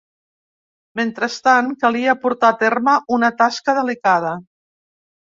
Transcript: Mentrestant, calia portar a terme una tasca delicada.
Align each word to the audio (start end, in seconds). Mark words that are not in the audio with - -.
Mentrestant, 0.99 1.69
calia 1.85 2.17
portar 2.25 2.51
a 2.57 2.59
terme 2.65 2.99
una 3.19 3.33
tasca 3.45 3.81
delicada. 3.83 4.37